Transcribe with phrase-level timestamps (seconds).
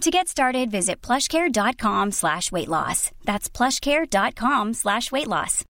[0.00, 3.10] To get started, visit plushcare.com slash weight loss.
[3.26, 5.64] That's plushcare.com slash weight loss.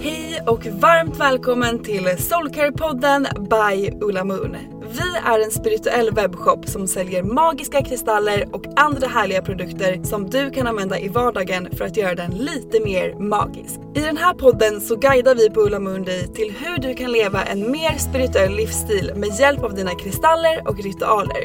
[0.00, 4.73] Hej och varmt välkommen till Soulcare-podden by Ulla Moon.
[4.96, 10.50] Vi är en spirituell webbshop som säljer magiska kristaller och andra härliga produkter som du
[10.50, 13.80] kan använda i vardagen för att göra den lite mer magisk.
[13.94, 17.44] I den här podden så guidar vi på Ulla Mundi till hur du kan leva
[17.44, 21.44] en mer spirituell livsstil med hjälp av dina kristaller och ritualer.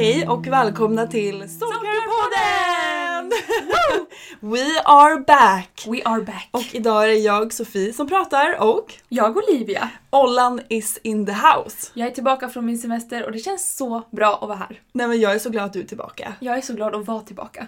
[0.00, 3.30] Hej och välkomna till Soulcare-podden!
[4.40, 5.86] We are back!
[5.86, 6.48] We are back.
[6.50, 9.90] Och idag är det jag, Sofie, som pratar och jag Olivia.
[10.10, 11.90] Ollan is in the house.
[11.94, 14.80] Jag är tillbaka från min semester och det känns så bra att vara här.
[14.92, 16.32] Nej men jag är så glad att du är tillbaka.
[16.40, 17.66] Jag är så glad att vara tillbaka.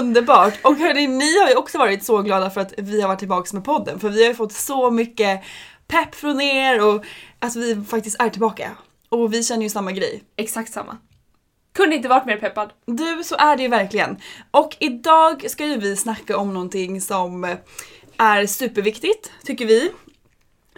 [0.00, 0.54] Underbart!
[0.64, 3.56] Och hörni, ni har ju också varit så glada för att vi har varit tillbaka
[3.56, 5.42] med podden för vi har ju fått så mycket
[5.86, 7.04] pepp från er och
[7.38, 8.70] att vi faktiskt är tillbaka.
[9.08, 10.22] Och vi känner ju samma grej.
[10.36, 10.98] Exakt samma.
[11.74, 12.72] Kunde inte varit mer peppad.
[12.86, 14.16] Du, så är det ju verkligen.
[14.50, 17.56] Och idag ska ju vi snacka om någonting som
[18.16, 19.90] är superviktigt, tycker vi.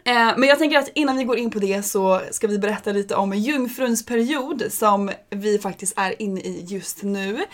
[0.04, 2.92] Eh, Men jag tänker att innan vi går in på det så ska vi berätta
[2.92, 7.44] lite om jungfruns period som vi faktiskt är inne i just nu.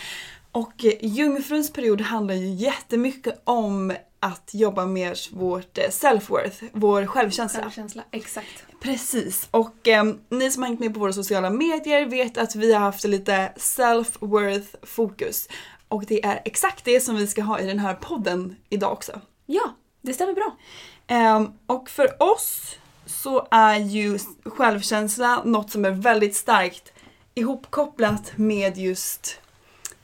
[0.53, 7.07] Och eh, jungfruns period handlar ju jättemycket om att jobba med vårt eh, self-worth, vår
[7.07, 7.63] självkänsla.
[7.63, 8.65] Självkänsla, exakt.
[8.83, 12.73] Precis, och eh, ni som har hängt med på våra sociala medier vet att vi
[12.73, 15.49] har haft lite self-worth fokus.
[15.89, 19.21] Och det är exakt det som vi ska ha i den här podden idag också.
[19.47, 20.57] Ja, det stämmer bra.
[21.07, 22.77] Ehm, och för oss
[23.07, 26.93] så är ju självkänsla något som är väldigt starkt
[27.35, 29.41] ihopkopplat med just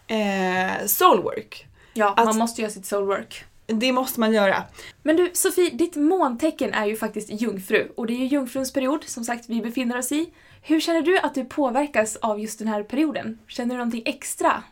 [0.07, 1.67] eh, soulwork.
[1.95, 3.45] Ja, Att- man måste göra sitt soulwork.
[3.73, 4.65] Det måste man göra.
[5.03, 9.05] Men du Sofie, ditt måntecken är ju faktiskt jungfru och det är ju jungfruns period
[9.05, 10.31] som sagt vi befinner oss i.
[10.63, 13.39] Hur känner du att du påverkas av just den här perioden?
[13.47, 14.63] Känner du någonting extra?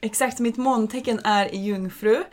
[0.00, 2.24] Exakt, mitt måntecken är i jungfru.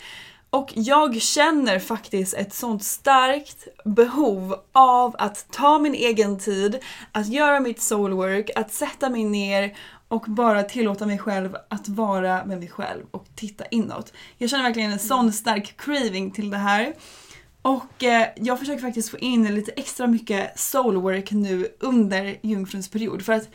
[0.50, 6.80] Och jag känner faktiskt ett sånt starkt behov av att ta min egen tid,
[7.12, 9.78] att göra mitt soulwork, att sätta mig ner
[10.08, 14.14] och bara tillåta mig själv att vara med mig själv och titta inåt.
[14.38, 16.94] Jag känner verkligen en sån stark craving till det här.
[17.62, 23.26] Och eh, jag försöker faktiskt få in lite extra mycket soulwork nu under jungfruns period
[23.26, 23.50] för att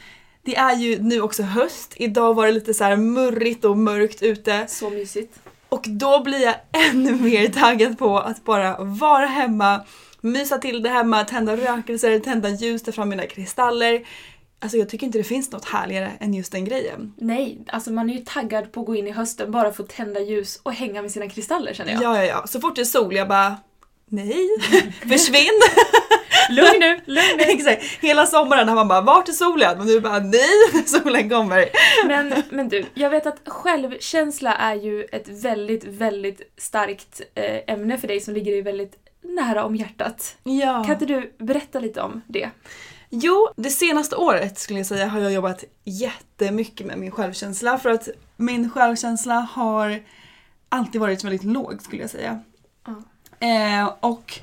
[0.45, 4.23] det är ju nu också höst, idag var det lite så här murrigt och mörkt
[4.23, 4.67] ute.
[4.69, 5.39] Så mysigt.
[5.69, 6.55] Och då blir jag
[6.91, 9.85] ännu mer taggad på att bara vara hemma,
[10.21, 14.03] mysa till det hemma, tända rökelser, tända ljus, ta fram mina kristaller.
[14.63, 17.15] Alltså jag tycker inte det finns något härligare än just den grejen.
[17.17, 19.89] Nej, alltså man är ju taggad på att gå in i hösten bara för att
[19.89, 22.03] tända ljus och hänga med sina kristaller känner jag.
[22.03, 22.47] Ja, ja, ja.
[22.47, 23.57] Så fort det är sol, jag bara
[24.07, 24.49] nej,
[25.09, 25.61] försvinn!
[26.51, 27.43] Lugn nu, lugn nu.
[27.49, 27.83] Exakt.
[28.01, 29.81] Hela sommaren har man bara, vart är solen?
[29.81, 30.49] Och nu bara, nej,
[30.87, 31.69] solen kommer.
[32.07, 37.99] Men, men du, jag vet att självkänsla är ju ett väldigt, väldigt starkt eh, ämne
[37.99, 40.37] för dig som ligger dig väldigt nära om hjärtat.
[40.43, 40.85] Ja.
[40.85, 42.51] Kan inte du berätta lite om det?
[43.15, 47.91] Jo, det senaste året skulle jag säga har jag jobbat jättemycket med min självkänsla för
[47.91, 50.03] att min självkänsla har
[50.69, 52.41] alltid varit väldigt låg skulle jag säga.
[52.87, 53.03] Ja.
[53.47, 54.41] Eh, och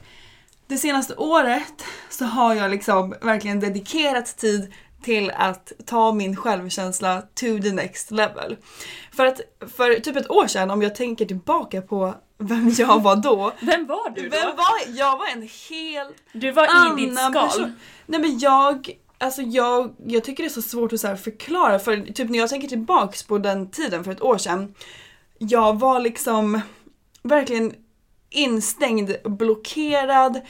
[0.67, 7.21] det senaste året så har jag liksom verkligen dedikerat tid till att ta min självkänsla
[7.21, 8.57] to the next level.
[9.11, 9.41] För att
[9.75, 13.53] för typ ett år sedan, om jag tänker tillbaka på vem jag var då.
[13.61, 14.37] Vem var du då?
[14.37, 15.17] Vem var jag?
[15.17, 17.33] var en helt Du var i ditt skal.
[17.33, 17.75] person.
[18.05, 22.13] Nej men jag, alltså jag, jag tycker det är så svårt att så förklara för
[22.13, 24.73] typ när jag tänker tillbaks på den tiden för ett år sedan.
[25.37, 26.61] Jag var liksom
[27.23, 27.73] verkligen
[28.29, 30.41] instängd, blockerad.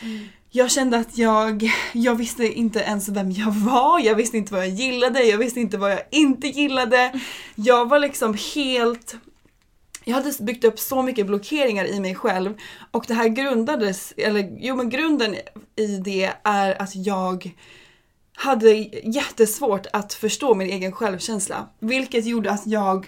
[0.51, 4.61] Jag kände att jag, jag visste inte ens vem jag var, jag visste inte vad
[4.61, 7.19] jag gillade, jag visste inte vad jag inte gillade.
[7.55, 9.15] Jag var liksom helt
[10.03, 12.57] jag hade byggt upp så mycket blockeringar i mig själv
[12.91, 15.35] och det här grundades, eller jo men grunden
[15.75, 17.55] i det är att jag
[18.33, 18.73] hade
[19.03, 21.69] jättesvårt att förstå min egen självkänsla.
[21.79, 23.07] Vilket gjorde att jag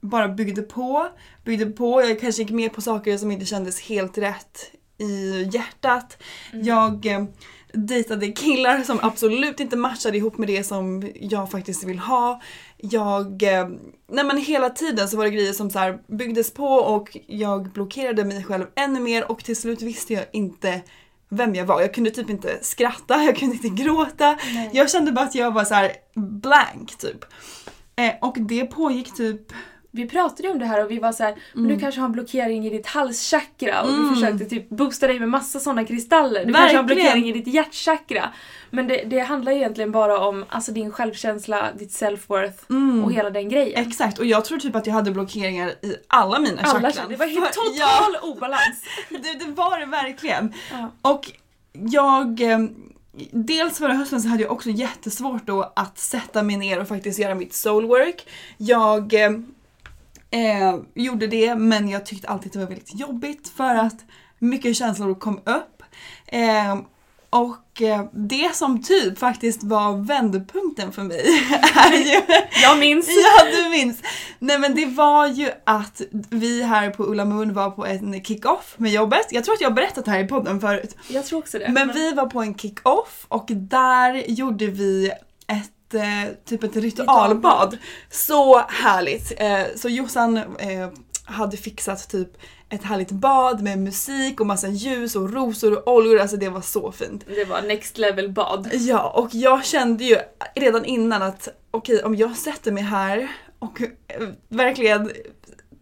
[0.00, 1.08] bara byggde på,
[1.44, 6.22] byggde på, jag kanske gick med på saker som inte kändes helt rätt i hjärtat.
[6.52, 7.24] Jag eh,
[7.72, 12.40] dejtade killar som absolut inte matchade ihop med det som jag faktiskt vill ha.
[12.84, 13.68] Jag, eh,
[14.08, 17.72] nej men hela tiden så var det grejer som så här byggdes på och jag
[17.72, 20.80] blockerade mig själv ännu mer och till slut visste jag inte
[21.28, 21.80] vem jag var.
[21.80, 24.38] Jag kunde typ inte skratta, jag kunde inte gråta.
[24.72, 27.24] Jag kände bara att jag var så här blank typ.
[27.96, 29.52] Eh, och det pågick typ
[29.94, 31.76] Vi pratade om det här och vi var så här, men Mm.
[31.76, 35.28] du kanske har en blockering i ditt halschakra och vi försökte typ boosta dig med
[35.28, 36.44] massa sådana kristaller.
[36.44, 37.04] Du kanske har en Verkligen.
[37.12, 38.28] blockering i ditt hjärtchakra.
[38.70, 43.04] Men det, det handlar egentligen bara om alltså, din självkänsla, ditt self-worth Mm.
[43.04, 43.86] och hela den grejen.
[43.86, 47.08] Exakt, och jag tror typ att jag hade blockeringar i alla mina Alla chakran.
[47.08, 48.84] det var helt total Ja, obalans.
[49.10, 50.52] det, det var det verkligen.
[50.72, 50.90] Ja.
[51.10, 51.30] Och
[51.72, 52.40] jag...
[52.40, 52.58] eh,
[53.32, 57.18] Dels förra hösten så hade jag också jättesvårt då att sätta mig ner och faktiskt
[57.18, 58.26] göra mitt soulwork.
[58.58, 59.14] Jag
[60.32, 64.04] eh, gjorde det men jag tyckte alltid att det var väldigt jobbigt för att
[64.38, 65.82] mycket känslor kom upp.
[66.26, 66.76] Eh,
[67.30, 71.20] och eh, det som typ faktiskt var vändpunkten för mig
[71.74, 72.22] är ju
[72.62, 73.08] Jag minns.
[73.08, 74.02] Ja, du minns!
[74.38, 78.74] Nej men det var ju att vi här på Ulla Moon var på en kick-off
[78.76, 79.26] med jobbet.
[79.30, 80.96] Jag tror att jag har berättat det här i podden förut.
[81.08, 81.68] Jag tror också det.
[81.68, 85.12] Men vi var på en kick-off och där gjorde vi
[85.94, 87.78] ett eh, typ ett ritualbad.
[88.10, 89.32] Så härligt!
[89.36, 90.88] Eh, så Jossan eh,
[91.24, 92.28] hade fixat typ
[92.68, 96.18] ett härligt bad med musik och massa ljus och rosor och oljor.
[96.18, 97.24] Alltså det var så fint.
[97.26, 98.70] Det var next level bad.
[98.72, 100.16] Ja, och jag kände ju
[100.54, 103.28] redan innan att okej, om jag sätter mig här
[103.58, 103.82] och
[104.48, 105.10] verkligen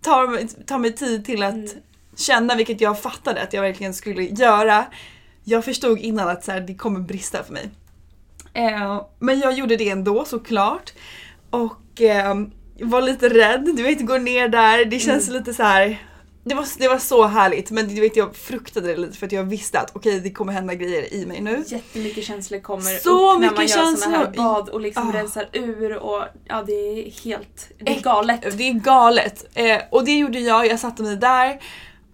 [0.02, 1.76] tar, tar mig tid till att
[2.16, 4.84] känna, vilket jag fattade att jag verkligen skulle göra.
[5.44, 7.70] Jag förstod innan att så här, det kommer brista för mig.
[8.68, 10.92] Eh, men jag gjorde det ändå såklart.
[11.50, 12.34] Och eh,
[12.80, 16.06] var lite rädd, du vet gå ner där, det känns lite så här.
[16.44, 19.32] Det var, det var så härligt men du vet, jag fruktade det lite för att
[19.32, 21.64] jag visste att okej det kommer hända grejer i mig nu.
[21.66, 25.12] Jättemycket känslor kommer Så upp när man gör såna här bad och liksom Ah.
[25.12, 28.58] rensar ur och ja det är helt, det är galet.
[28.58, 29.44] Det är galet.
[29.54, 31.61] Eh, och det gjorde jag, jag satte mig där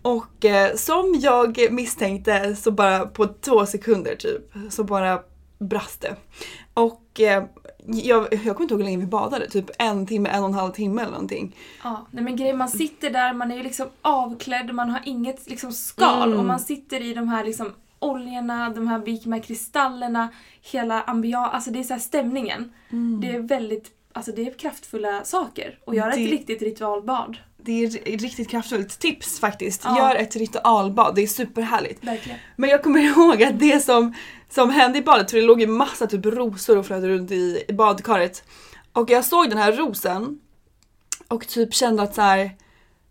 [0.02, 5.20] och eh, som jag misstänkte så bara på två sekunder typ så bara
[5.58, 6.16] brast det.
[6.74, 7.44] Och eh,
[7.86, 10.54] jag, jag kommer inte ihåg hur länge vi badade, typ en timme, en och en
[10.54, 11.56] halv timme eller någonting.
[11.84, 15.50] Ja, nej men grejen, man sitter där, man är ju liksom avklädd, man har inget
[15.50, 16.38] liksom skal Mm.
[16.38, 20.28] och man sitter i de här liksom oljorna, de här, här kristallerna,
[20.62, 22.72] hela ambians, alltså det är så här stämningen.
[23.20, 27.36] Det är väldigt, alltså det är kraftfulla saker att göra Det- ett riktigt ritualbad.
[27.66, 28.98] Det är ri- riktigt kraftfullt.
[28.98, 29.98] Tips faktiskt, Ja.
[29.98, 32.04] gör ett ritualbad, det är superhärligt.
[32.04, 32.38] Verkligen.
[32.56, 34.14] Men jag kommer ihåg att det som,
[34.50, 37.64] som hände i badet, för det låg ju massa typ rosor och flöt runt i,
[37.68, 38.44] i badkaret.
[38.92, 40.38] Och jag såg den här rosen
[41.28, 42.50] och typ kände att så här,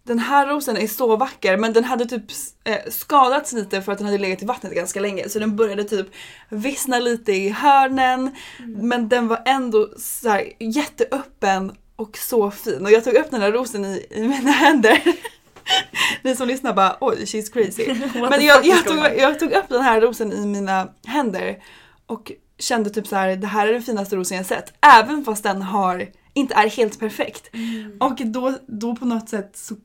[0.03, 2.23] den här rosen är så vacker men den hade typ
[2.63, 5.83] eh, skadats lite för att den hade legat i vattnet ganska länge så den började
[5.83, 6.07] typ
[6.49, 8.35] vissna lite i hörnen
[8.67, 13.41] men den var ändå så här jätteöppen och så fin och jag tog upp den
[13.41, 15.01] här rosen i, i mina händer.
[16.21, 18.09] Ni som lyssnar bara oj she's crazy.
[18.29, 21.63] Men jag, jag, tog, jag tog upp den här rosen i mina händer
[22.05, 24.73] och kände typ så här: det här är den finaste rosen jag sett.
[24.81, 27.49] Även fast den har, inte är helt perfekt.
[27.53, 27.97] Mm.
[27.99, 29.75] Och då, då på något sätt så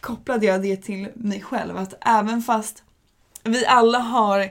[0.00, 1.76] kopplade jag det till mig själv.
[1.76, 2.82] Att även fast
[3.44, 4.50] vi alla har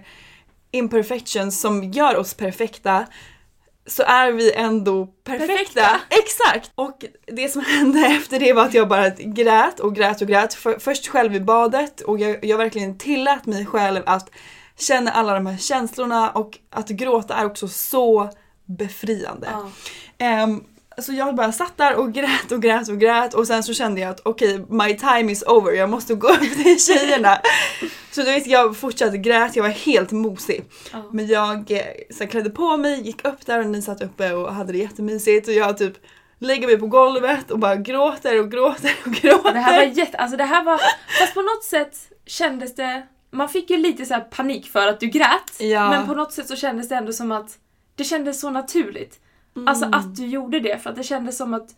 [0.71, 3.05] imperfections som gör oss perfekta
[3.87, 5.47] så är vi ändå perfekta.
[5.47, 5.99] Perfekta.
[6.09, 6.71] Exakt!
[6.75, 10.53] Och det som hände efter det var att jag bara grät och grät och grät.
[10.53, 14.29] För, först själv i badet och jag, jag verkligen tillät mig själv att
[14.79, 18.29] känna alla de här känslorna och att gråta är också så
[18.65, 19.47] befriande.
[19.51, 19.69] Ja.
[20.17, 20.63] Ehm,
[21.01, 24.01] så jag bara satt där och grät och grät och grät och sen så kände
[24.01, 27.37] jag att okej, my time is over, jag måste gå upp till tjejerna.
[28.11, 30.65] så då vet jag fortsatte grät, jag var helt mosig.
[30.91, 31.03] Ja.
[31.11, 31.81] Men jag eh,
[32.17, 35.47] så klädde på mig, gick upp där och ni satt uppe och hade det jättemysigt
[35.47, 35.93] och jag typ
[36.39, 39.53] lägger mig på golvet och bara gråter och gråter och gråter.
[39.53, 40.79] Det här var jätte, alltså det här var,
[41.19, 44.99] fast på något sätt kändes det, man fick ju lite så här panik för att
[44.99, 45.89] du grät, Ja.
[45.89, 47.57] men på något sätt så kändes det ändå som att
[47.95, 49.19] det kändes så naturligt.
[49.67, 51.75] Alltså att du gjorde det, för att det kändes som att,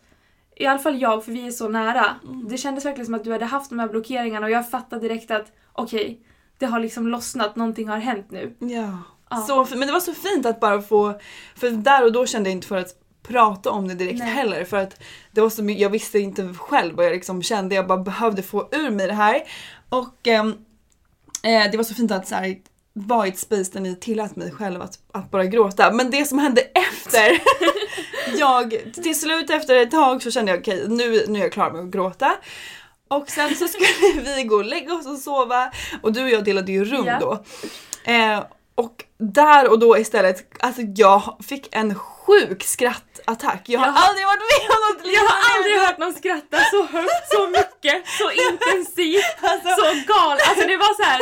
[0.56, 2.14] i alla fall jag, för vi är så nära,
[2.48, 5.30] det kändes verkligen som att du hade haft de här blockeringarna och jag fattade direkt
[5.30, 6.20] att okej,
[6.58, 8.56] det har liksom lossnat, någonting har hänt nu.
[8.58, 8.98] Ja.
[9.30, 9.36] Ja.
[9.36, 11.20] Så, men det var så fint att bara få,
[11.56, 14.28] för där och då kände jag inte för att prata om det direkt Nej.
[14.28, 17.74] heller för att det var så mycket, jag visste inte själv vad jag liksom kände,
[17.74, 19.42] jag bara behövde få ur mig det här.
[19.88, 20.48] Och ehm,
[21.42, 22.58] eh, det var så fint att så här,
[23.06, 25.90] vara i ett space där ni tillät mig själv att, att bara gråta.
[25.92, 27.40] Men det som hände efter,
[28.38, 31.70] jag, till slut efter ett tag så kände jag okej nu, nu är jag klar
[31.70, 32.36] med att gråta.
[33.08, 33.88] Och sen så skulle
[34.36, 37.18] vi gå och lägga oss och sova och du och jag delade ju rum Ja.
[37.20, 37.44] då.
[38.12, 43.62] Eh, och där och då istället, alltså jag fick en sjuk skrattattack.
[43.66, 43.92] Jag har Ja.
[44.08, 45.56] aldrig varit med om något Jag har liknande.
[45.56, 50.48] aldrig hört någon skratta så högt, så mycket, så intensivt, Alltså- så galet.
[50.48, 51.20] Alltså det var så här.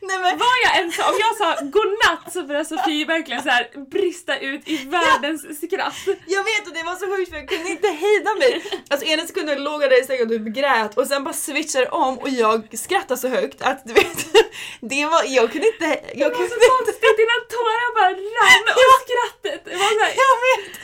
[0.00, 3.48] Nej, men, Vad jag än sa, om jag sa godnatt så började Sofie verkligen så
[3.48, 5.94] här brista ut i världens skratt.
[6.26, 8.64] jag vet och det var så sjukt för jag kunde inte hejda mig.
[8.90, 11.88] Alltså ena sekunden låg jag där i sängen och typ grät och sen bara switchade
[11.88, 14.26] om och jag skrattade så högt att du vet,
[14.80, 16.66] det var, jag kunde inte, Det jag var kunde så inte.
[16.68, 19.64] konstigt, dina tårar bara rann och skrattet.
[19.64, 20.78] Det var så här, Jag vet!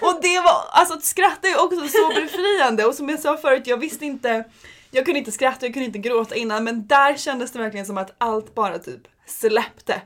[0.00, 3.62] och det var, alltså att skratta är också så befriande och som jag sa förut,
[3.66, 4.44] jag visste inte,
[4.94, 7.98] jag kunde inte skratta, jag kunde inte gråta innan men där kändes det verkligen som
[7.98, 10.02] att allt bara typ släppte.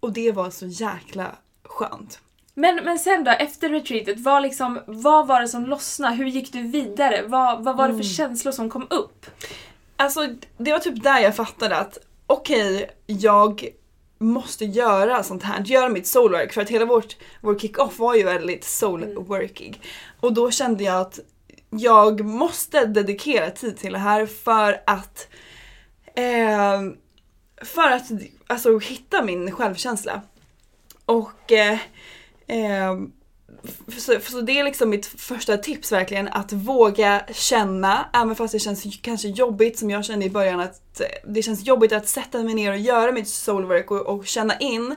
[0.00, 2.20] Och det var så jäkla skönt.
[2.54, 6.16] Men, men sen då, efter retreatet, vad, liksom, vad var det som lossnade?
[6.16, 7.22] Hur gick du vidare?
[7.26, 9.26] Vad, vad var det för känslor som kom upp?
[9.96, 13.68] Alltså det var typ där jag fattade att okej, jag
[14.18, 18.24] måste göra sånt här, göra mitt soulwork för att hela vårt, vår kick-off var ju
[18.24, 19.80] väldigt soulworkig.
[20.20, 21.20] Och då kände jag att
[21.70, 25.28] jag måste dedikera tid till det här för att
[26.14, 26.80] eh,
[27.62, 28.10] för att
[28.46, 30.22] alltså, hitta min självkänsla.
[31.04, 31.78] Och eh,
[32.46, 32.96] eh,
[33.98, 38.58] så, så det är liksom mitt första tips verkligen, att våga känna, även fast det
[38.58, 42.42] känns kanske jobbigt som jag kände i början att eh, det känns jobbigt att sätta
[42.42, 44.96] mig ner och göra mitt soulwork och, och känna in.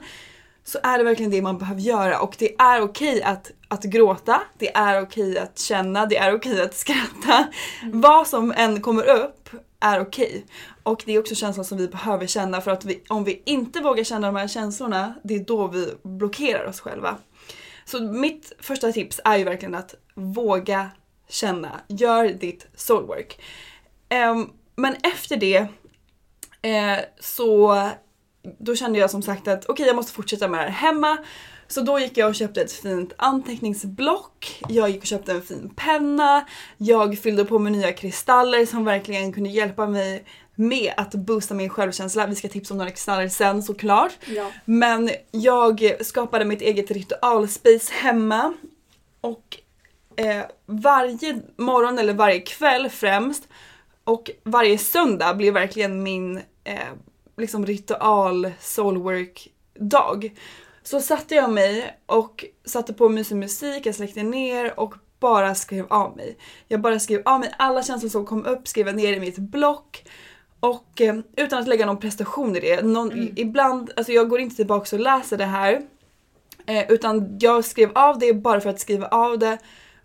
[0.64, 4.42] Så är det verkligen det man behöver göra och det är okej att, att gråta,
[4.58, 7.48] det är okej att känna, det är okej att skratta.
[7.94, 9.50] Vad som än kommer upp
[9.80, 10.46] är okej.
[10.84, 13.82] Och det är också känslor som vi behöver känna för att vi, om vi inte
[13.82, 17.18] vågar känna de här känslorna, det är då vi blockerar oss själva.
[17.86, 20.90] Så mitt första tips är ju verkligen att våga
[21.30, 21.82] känna.
[21.88, 23.42] Gör ditt soulwork.
[24.32, 25.68] Um, men efter det
[26.62, 27.90] eh, så
[28.60, 31.18] då kände jag som sagt att okej jag måste fortsätta med det här hemma.
[31.72, 35.72] Så då gick jag och köpte ett fint anteckningsblock, jag gick och köpte en fin
[35.76, 36.46] penna,
[36.78, 40.24] jag fyllde på med nya kristaller som verkligen kunde hjälpa mig
[40.56, 42.28] med att boosta min självkänsla.
[42.28, 44.12] Vi ska tipsa om några kristaller sen såklart.
[44.26, 44.52] Ja.
[44.66, 48.54] Men jag skapade mitt eget ritualspace hemma
[49.22, 49.58] och
[50.16, 53.48] eh, varje morgon eller varje kväll främst
[54.04, 56.80] och varje söndag blev verkligen min eh,
[57.38, 59.48] liksom ritual soulwork
[59.80, 60.32] dag.
[60.90, 65.86] Så satte jag mig och satte på mysig musik, jag släckte ner och bara skrev
[65.90, 66.38] av mig.
[66.68, 70.04] Jag bara skrev av mig alla känslor som kom upp, skrev ner i mitt block.
[70.60, 72.82] Och eh, utan att lägga någon prestation i det.
[72.82, 73.34] Någon, Mm.
[73.36, 75.82] Ibland, alltså jag går inte tillbaka och läser det här.
[76.66, 79.58] Eh, utan jag skrev av det bara för att skriva av det.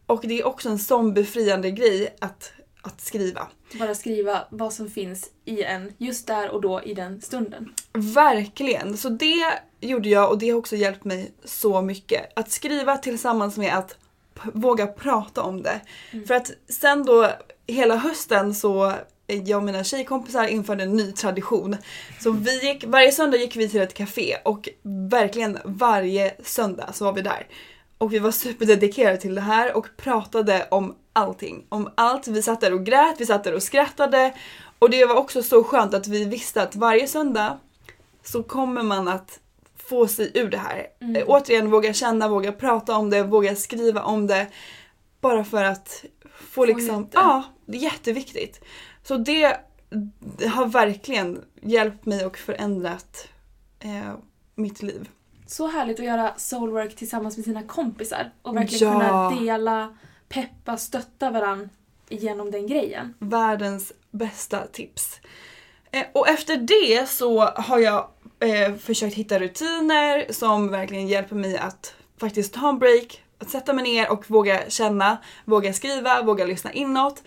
[0.07, 2.53] Och det är också en sån befriande grej att,
[2.87, 3.49] att skriva.
[3.79, 7.73] Bara skriva vad som finns i en just där och då i den stunden.
[7.93, 8.97] Verkligen!
[8.97, 9.45] Så det
[9.81, 12.39] gjorde jag och det har också hjälpt mig så mycket.
[12.39, 13.97] Att skriva tillsammans med att
[14.53, 15.81] våga prata om det.
[16.27, 17.31] För att sen då
[17.67, 18.87] hela hösten så
[19.27, 21.77] eh, jag och mina tjejkompisar införde en ny tradition.
[22.21, 24.69] Så vi gick, varje söndag gick vi till ett café och
[25.11, 27.47] verkligen varje söndag så var vi där.
[27.99, 31.67] Och vi var superdedikerade till det här och pratade om allting.
[31.69, 32.29] Om allt.
[32.29, 34.35] Vi satt där och grät, vi satt där och skrattade.
[34.79, 37.59] Och det var också så skönt att vi visste att varje söndag
[38.23, 39.41] så kommer man att
[39.77, 40.87] få sig ur det här.
[41.17, 44.47] Eh, återigen, våga känna, våga prata om det, våga skriva om det.
[45.21, 46.05] Bara för att
[46.51, 47.19] få liksom, ut det.
[47.19, 48.65] ja, det är jätteviktigt.
[49.03, 49.61] Så det,
[50.39, 53.29] det har verkligen hjälpt mig och förändrat
[53.81, 54.13] eh,
[54.55, 55.09] mitt liv.
[55.47, 58.99] Så härligt att göra soulwork tillsammans med sina kompisar och verkligen Ja.
[59.31, 59.97] kunna dela,
[60.35, 61.69] peppa, stötta varandra
[62.09, 63.15] genom den grejen.
[63.19, 65.21] världens bästa tips.
[65.91, 68.09] Eh, och efter det så har jag
[68.41, 73.73] eh, försökt hitta rutiner som verkligen hjälper mig att faktiskt ta en break, att sätta
[73.73, 77.23] mig ner och våga känna, våga skriva, våga lyssna inåt.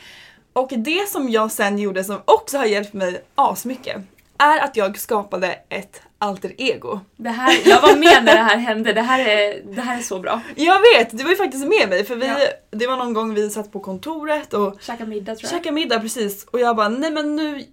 [0.53, 4.01] Och det som jag sen gjorde som också har hjälpt mig asmycket
[4.37, 6.99] är att jag skapade ett alter ego.
[7.15, 10.01] Det här, jag var med när det här hände, det här är, det här är
[10.01, 10.41] så bra.
[10.55, 12.37] Jag vet, du var ju faktiskt med mig för vi, Ja.
[12.71, 15.59] det var någon gång vi satt på kontoret och Käka middag tror jag.
[15.59, 17.65] Käka middag precis och jag bara nej men nu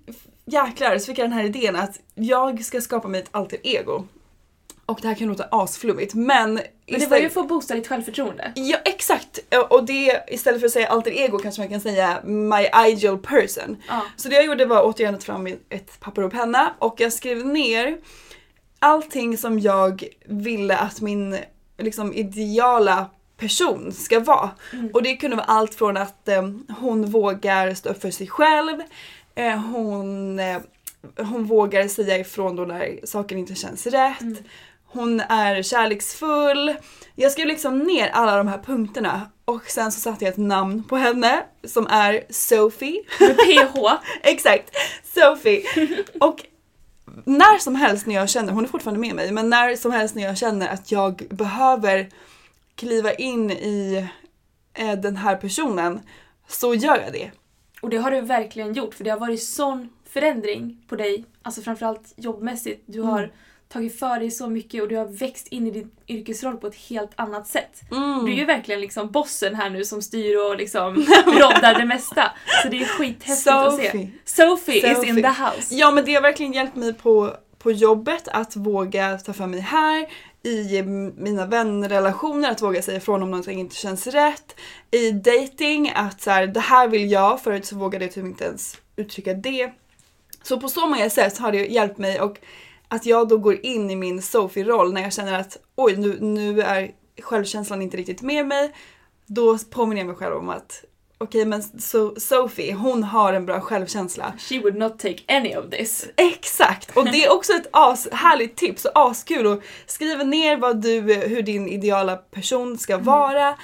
[0.46, 4.04] jäklar så fick jag den här idén att jag ska skapa mig ett alter ego.
[4.86, 6.60] Och det här kan låta asflummigt men...
[6.86, 8.52] Men det var ju för att boosta ditt självförtroende.
[8.54, 9.38] Ja exakt!
[9.70, 13.82] Och det istället för att säga alter ego kanske man kan säga my ideal person.
[13.88, 14.02] Ja.
[14.16, 17.12] Så det jag gjorde var återigen att ta fram ett papper och penna och jag
[17.12, 17.96] skrev ner
[18.84, 21.38] allting som jag ville att min
[21.78, 24.50] liksom, ideala person ska vara.
[24.92, 28.80] Och det kunde vara allt från att eh, hon vågar stå upp för sig själv,
[29.34, 30.58] eh, hon, eh,
[31.16, 34.42] hon vågar säga ifrån då när saker inte känns rätt,
[34.86, 36.74] hon är kärleksfull.
[37.14, 40.84] Jag skrev liksom ner alla de här punkterna och sen så satte jag ett namn
[40.84, 43.02] på henne som är Sophie.
[43.20, 43.78] Med PH.
[44.22, 44.70] Exakt,
[45.14, 45.62] Sophie.
[46.20, 46.44] Och
[47.25, 50.14] när som helst när jag känner, hon är fortfarande med mig, men när som helst
[50.14, 52.09] när jag känner att jag behöver
[52.75, 54.09] kliva in i
[54.75, 56.00] eh, den här personen
[56.49, 57.30] så gör jag det.
[57.83, 61.62] Och det har du verkligen gjort för det har varit sån förändring på dig, alltså
[61.62, 62.83] framförallt jobbmässigt.
[62.87, 63.30] Du Mm.
[63.75, 66.76] Tagit för dig så mycket och du har växt in i din yrkesroll på ett
[66.76, 67.81] helt annat sätt.
[67.90, 68.25] Mm.
[68.25, 70.95] Du är ju verkligen liksom bossen här nu som styr och liksom
[71.26, 72.33] roddar det mesta.
[72.62, 73.87] Så det är skithäftigt att se.
[73.87, 74.11] Sophie.
[74.25, 75.23] Sophie, is in Sophie.
[75.23, 75.75] the house.
[75.75, 79.60] Ja men det har verkligen hjälpt mig på, på jobbet att våga ta för mig
[79.60, 80.06] här,
[80.43, 80.82] i
[81.17, 84.60] mina vänrelationer att våga säga ifrån om någonting inte känns rätt,
[84.91, 88.45] i dating att så här, det här vill jag, förut så vågade jag typ inte
[88.45, 89.73] ens uttrycka det.
[90.43, 92.39] Så på så många sätt har det hjälpt mig och
[92.88, 96.60] att jag då går in i min Sophie-roll när jag känner att oj nu, nu
[96.60, 96.90] är
[97.23, 98.75] självkänslan inte riktigt med mig.
[99.26, 100.84] Då påminner jag mig själv om att
[101.18, 104.32] okej men so, Sophie hon har en bra självkänsla.
[104.38, 106.06] She would not take any of this.
[106.16, 106.97] Exakt!
[106.97, 111.00] Och det är också ett as, härligt tips och askul att skriva ner vad du,
[111.00, 113.54] hur din ideala person ska vara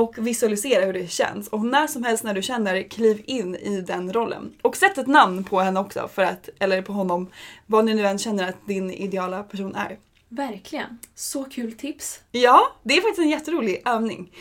[0.00, 1.48] och visualisera hur det känns.
[1.48, 4.52] Och när som helst när du känner, kliv in i den rollen.
[4.62, 7.30] Och sätt ett namn på henne också, för att, eller på honom,
[7.66, 9.98] vad ni nu än känner att din ideala person är.
[10.28, 10.98] Verkligen.
[11.14, 12.20] Så kul tips.
[12.30, 14.32] Ja, det är faktiskt en jätterolig övning.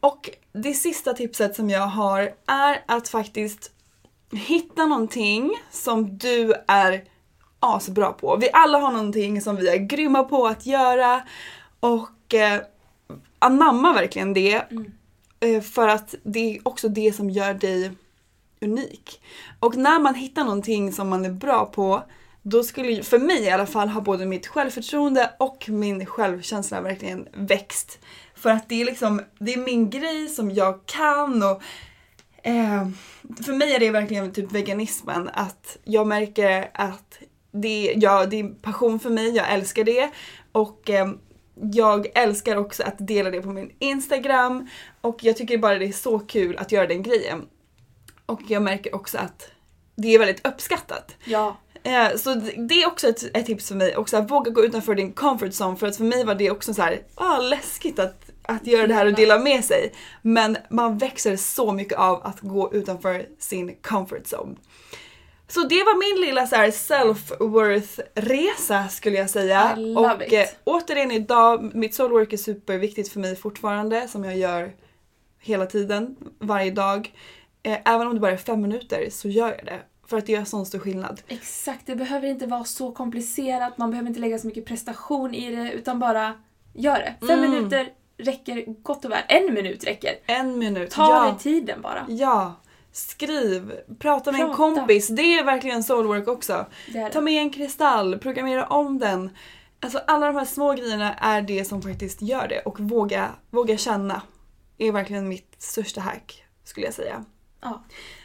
[0.00, 3.70] Och det sista tipset som jag har är att faktiskt
[4.32, 7.04] hitta någonting som du är
[7.60, 8.36] asbra på.
[8.40, 11.22] Vi alla har någonting som vi är grymma på att göra
[11.80, 12.60] och eh,
[13.38, 14.62] anamma verkligen det.
[15.40, 17.90] Eh, för att det är också det som gör dig
[18.60, 19.20] unik.
[19.60, 22.02] Och när man hittar någonting som man är bra på
[22.42, 27.28] då skulle, för mig i alla fall, ha både mitt självförtroende och min självkänsla verkligen
[27.32, 27.98] växt.
[28.34, 31.62] För att det är liksom, det är min grej som jag kan och
[32.42, 32.88] eh,
[33.44, 35.30] för mig är det verkligen typ veganismen.
[35.32, 37.18] Att jag märker att
[37.52, 40.10] det, ja, det är passion för mig, jag älskar det.
[40.52, 41.08] Och eh,
[41.72, 44.68] jag älskar också att dela det på min Instagram.
[45.00, 47.46] Och jag tycker bara det är så kul att göra den grejen.
[48.26, 49.50] Och jag märker också att
[49.96, 51.16] det är väldigt uppskattat.
[51.24, 51.56] Ja.
[51.82, 53.96] Eh, Så det är också ett, ett tips för mig.
[53.96, 55.76] Och så här, våga gå utanför din comfort zone.
[55.76, 58.94] För att för mig var det också så här, ah, läskigt att, att göra det
[58.94, 59.92] här och dela med sig.
[60.22, 64.56] Men man växer så mycket av att gå utanför sin comfort zone.
[65.48, 69.76] Så det var min lilla så self-worth-resa skulle jag säga.
[69.96, 70.32] Och it.
[70.32, 74.08] eh, återigen idag, mitt soulwork är superviktigt för mig fortfarande.
[74.08, 74.72] Som jag gör
[75.40, 77.12] hela tiden, varje dag.
[77.62, 79.80] Eh, även om det bara är fem minuter så gör jag det.
[80.06, 81.20] För att det gör sån stor skillnad.
[81.28, 85.56] Exakt, det behöver inte vara så komplicerat, man behöver inte lägga så mycket prestation i
[85.56, 86.34] det, utan bara
[86.74, 87.14] gör det.
[87.26, 87.50] Fem Mm.
[87.50, 89.22] minuter räcker gott och väl.
[89.28, 90.14] En minut räcker.
[90.26, 90.90] En minut.
[90.90, 91.22] Ta ja.
[91.30, 92.06] dig tiden bara.
[92.08, 92.54] Ja.
[92.96, 94.56] Skriv, prata med en Prata.
[94.56, 95.08] kompis.
[95.08, 96.66] Det är verkligen soulwork också.
[96.92, 97.24] Det är Ta det.
[97.24, 99.30] med en kristall, programmera om den.
[99.80, 102.60] Alltså alla de här små grejerna är det som faktiskt gör det.
[102.60, 104.22] Och våga, våga känna
[104.78, 107.24] är verkligen mitt största hack skulle jag säga.
[107.60, 107.84] Ja.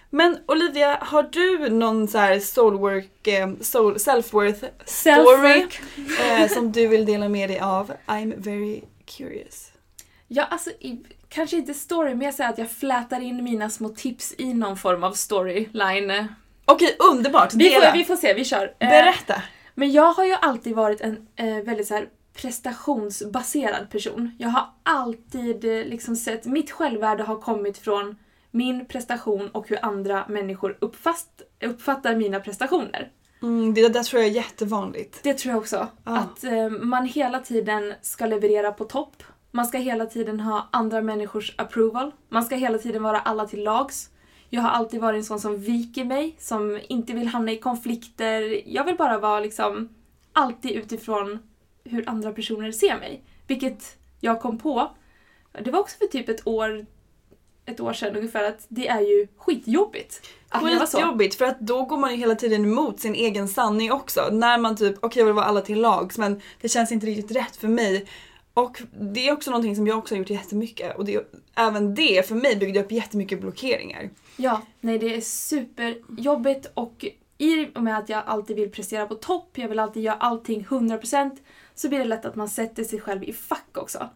[0.10, 5.79] Men Olivia, har du någon så här soulwork, eh, soul, self-worth story Self-work.
[6.41, 7.91] eh, som du vill dela med dig av?
[8.07, 9.71] I'm very curious.
[10.27, 10.99] Ja, alltså i,
[11.32, 14.78] kanske inte story, men jag säger att jag flätar in mina små tips i någon
[14.78, 16.28] form av storyline.
[16.65, 17.54] Okej, underbart!
[17.54, 18.74] Vi får, vi får se, vi kör.
[18.80, 19.44] Eh, Berätta!
[19.76, 22.08] Men jag har ju alltid varit en eh, väldigt så här
[22.41, 24.36] prestationsbaserad person.
[24.39, 28.15] Jag har alltid eh, liksom sett, mitt självvärde har kommit från
[28.52, 33.12] min prestation och hur andra människor uppfatt, uppfattar mina prestationer.
[33.41, 35.20] Mm, det där tror jag är jättevanligt.
[35.24, 35.88] Det tror jag också.
[36.04, 36.17] Ja.
[36.17, 39.24] Att eh, man hela tiden ska leverera på topp.
[39.52, 42.12] Man ska hela tiden ha andra människors approval.
[42.30, 44.10] Man ska hela tiden vara alla till lags.
[44.50, 48.62] Jag har alltid varit en sån som viker mig, som inte vill hamna i konflikter.
[48.70, 49.90] Jag vill bara vara liksom
[50.34, 51.40] alltid utifrån
[51.84, 53.24] hur andra personer ser mig.
[53.48, 54.92] Vilket jag kom på,
[55.64, 56.86] det var också för typ ett år,
[57.66, 60.28] ett år sedan ungefär, att det är ju skitjobbigt.
[60.50, 60.98] Att leva så.
[60.98, 64.30] Skitjobbigt för att då går man ju hela tiden emot sin egen sanning också.
[64.32, 67.38] När man typ, okej jag vill vara alla till lags men det känns inte riktigt
[67.38, 68.08] rätt för mig.
[68.54, 72.28] Och det är också någonting som jag också har gjort jättemycket och det, även det
[72.28, 74.10] för mig byggde upp jättemycket blockeringar.
[74.38, 77.06] Ja, nej det är superjobbigt och
[77.38, 80.66] i och med att jag alltid vill prestera på topp, jag vill alltid göra allting
[80.70, 81.38] 100%
[81.76, 84.10] så blir det lätt att man sätter sig själv i fack också.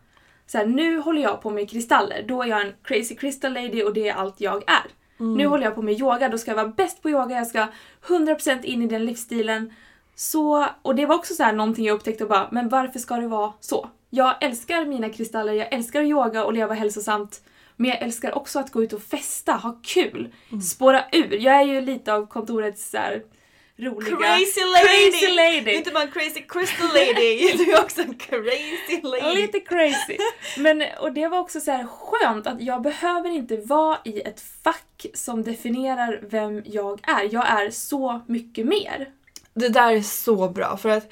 [0.47, 3.83] Så här, nu håller jag på med kristaller, då är jag en crazy crystal lady
[3.83, 4.85] och det är allt jag är.
[5.17, 7.67] Nu håller jag på med yoga, då ska jag vara bäst på yoga, jag ska
[8.07, 9.73] 100% in i den livsstilen.
[10.15, 13.15] Så, och det var också så här någonting jag upptäckte och bara, men varför ska
[13.15, 13.89] det vara så?
[14.15, 17.41] Jag älskar mina kristaller, jag älskar att yoga och leva hälsosamt.
[17.75, 21.33] Men jag älskar också att gå ut och festa, ha kul, spåra ur.
[21.33, 23.23] Jag är ju lite av kontorets så här,
[23.77, 24.17] roliga...
[24.17, 25.11] Crazy lady!
[25.11, 25.77] Crazy lady!
[25.77, 29.41] inte bara en crazy crystal lady, du är också en crazy lady.
[29.41, 30.17] Lite crazy.
[30.57, 34.41] Men, och det var också så här skönt att jag behöver inte vara i ett
[34.63, 37.33] fack som definierar vem jag är.
[37.33, 39.09] Jag är så mycket mer.
[39.53, 41.11] Det där är så bra för att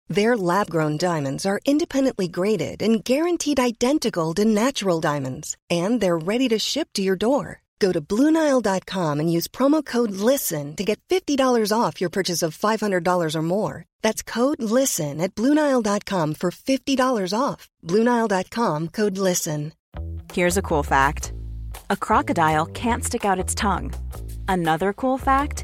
[0.11, 6.17] Their lab grown diamonds are independently graded and guaranteed identical to natural diamonds, and they're
[6.17, 7.61] ready to ship to your door.
[7.79, 12.57] Go to BlueNile.com and use promo code LISTEN to get $50 off your purchase of
[12.57, 13.85] $500 or more.
[14.01, 17.69] That's code LISTEN at BlueNile.com for $50 off.
[17.87, 19.71] BlueNile.com code LISTEN.
[20.33, 21.31] Here's a cool fact
[21.89, 23.93] a crocodile can't stick out its tongue.
[24.49, 25.63] Another cool fact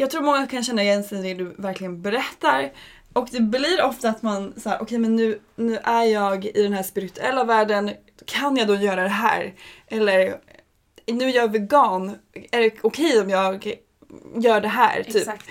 [0.00, 2.72] Jag tror många kan känna igen sig i det du verkligen berättar.
[3.12, 6.72] Och det blir ofta att man säger, okej men nu, nu är jag i den
[6.72, 7.90] här spirituella världen,
[8.24, 9.54] kan jag då göra det här?
[9.86, 10.40] Eller
[11.06, 12.18] nu är jag vegan,
[12.50, 13.74] är det okej om jag
[14.36, 15.02] gör det här?
[15.02, 15.16] Typ.
[15.16, 15.46] Exakt.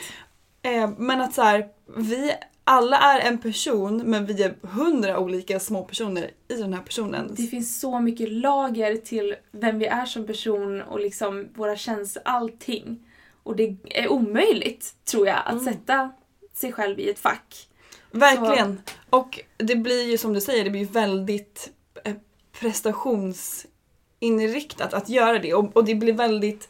[0.62, 2.32] Eh, men att så här, vi
[2.64, 7.36] alla är en person men vi är hundra olika små personer i den här personen.
[7.38, 12.24] Det finns så mycket lager till vem vi är som person och liksom våra känslor,
[12.26, 13.07] allting.
[13.48, 16.12] Och det är omöjligt, tror jag, att sätta
[16.54, 17.68] sig själv i ett fack.
[18.12, 18.82] Verkligen.
[19.10, 21.70] Och det blir ju som du säger, det blir väldigt
[22.04, 22.14] eh,
[22.60, 25.54] prestationsinriktat att göra det.
[25.54, 26.70] Och, och det blir väldigt...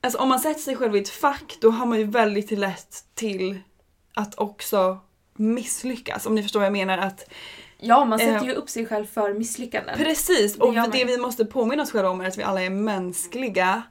[0.00, 3.04] Alltså om man sätter sig själv i ett fack då har man ju väldigt lätt
[3.14, 3.58] till
[4.14, 4.98] att också
[5.34, 6.26] misslyckas.
[6.26, 6.98] Om ni förstår vad jag menar.
[6.98, 7.30] Att,
[7.78, 9.98] Ja, man sätter Eh, ju upp sig själv för misslyckanden.
[9.98, 13.82] precis, och det vi måste påminna oss själva om är att vi alla är mänskliga.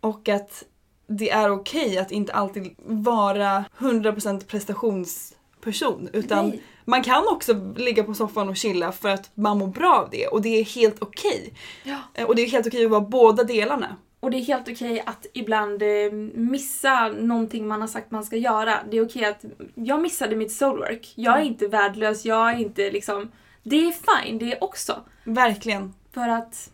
[0.00, 0.64] Och att
[1.06, 6.08] det är okej att inte alltid vara 100% prestationsperson.
[6.12, 6.62] Utan Nej.
[6.84, 10.26] man kan också ligga på soffan och chilla för att man mår bra av det
[10.26, 11.54] och det är helt okej.
[11.84, 11.98] Ja.
[12.14, 13.96] Eh, Och det är helt okej att vara båda delarna.
[14.20, 18.36] Och det är helt okej att ibland eh, missa någonting man har sagt man ska
[18.36, 18.78] göra.
[18.90, 21.12] Det är okej att jag missade mitt soulwork.
[21.14, 21.52] Jag är Mm.
[21.52, 23.30] inte värdelös, jag är inte liksom...
[23.62, 25.00] Det är fine, det är också.
[25.24, 25.94] Verkligen.
[26.12, 26.70] För att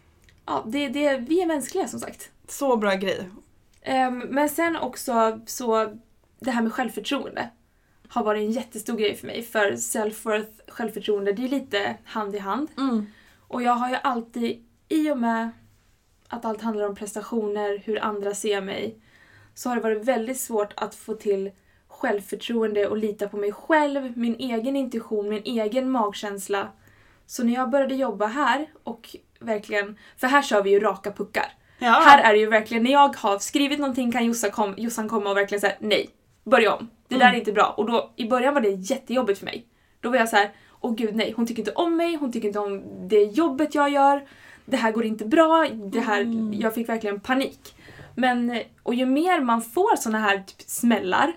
[0.47, 2.31] ja, det, det, vi är mänskliga som sagt.
[2.49, 3.29] Så bra grej.
[3.83, 5.97] Ehm, men sen också så
[6.41, 7.49] det här med självförtroende
[8.09, 9.43] har varit en jättestor grej för mig.
[9.43, 12.69] För self-worth, självförtroende, det är lite hand i hand.
[13.39, 15.51] Och jag har ju alltid, i och med
[16.29, 18.99] att allt handlar om prestationer, hur andra ser mig,
[19.55, 21.51] så har det varit väldigt svårt att få till
[21.89, 26.69] självförtroende och lita på mig själv, min egen intuition, min egen magkänsla.
[27.27, 31.53] Så när jag började jobba här och verkligen, för här kör vi ju raka puckar.
[31.81, 32.03] Ja.
[32.05, 35.31] Här är det ju verkligen, när jag har skrivit någonting kan Jossan, kom, Jossan komma
[35.31, 36.11] och verkligen säga nej,
[36.45, 36.91] börja om.
[37.09, 37.75] Det där är inte bra.
[37.77, 39.65] Och då, i början var det jättejobbigt för mig.
[40.01, 42.49] Då var jag så här: åh gud nej, hon tycker inte om mig, hon tycker
[42.49, 44.25] inte om det jobbet jag gör.
[44.65, 46.27] Det här går inte bra, det här,
[46.61, 47.75] jag fick verkligen panik.
[48.15, 51.33] Men, och ju mer man får såna här typ smällar,